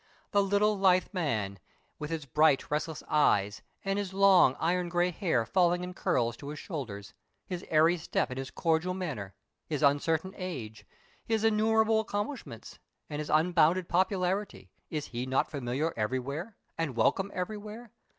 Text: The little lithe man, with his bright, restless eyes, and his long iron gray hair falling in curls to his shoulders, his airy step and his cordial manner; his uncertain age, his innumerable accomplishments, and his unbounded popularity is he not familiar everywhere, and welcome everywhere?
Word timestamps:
The 0.31 0.41
little 0.41 0.75
lithe 0.79 1.13
man, 1.13 1.59
with 1.99 2.09
his 2.09 2.25
bright, 2.25 2.71
restless 2.71 3.03
eyes, 3.07 3.61
and 3.85 3.99
his 3.99 4.15
long 4.15 4.55
iron 4.59 4.89
gray 4.89 5.11
hair 5.11 5.45
falling 5.45 5.83
in 5.83 5.93
curls 5.93 6.35
to 6.37 6.47
his 6.47 6.57
shoulders, 6.57 7.13
his 7.45 7.63
airy 7.69 7.97
step 7.99 8.31
and 8.31 8.39
his 8.39 8.49
cordial 8.49 8.95
manner; 8.95 9.35
his 9.67 9.83
uncertain 9.83 10.33
age, 10.35 10.87
his 11.23 11.43
innumerable 11.43 11.99
accomplishments, 11.99 12.79
and 13.11 13.19
his 13.19 13.29
unbounded 13.29 13.87
popularity 13.87 14.71
is 14.89 15.05
he 15.05 15.27
not 15.27 15.51
familiar 15.51 15.93
everywhere, 15.95 16.57
and 16.79 16.95
welcome 16.95 17.29
everywhere? 17.35 17.91